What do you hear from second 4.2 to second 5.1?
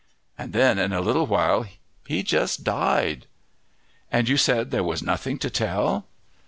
you said there was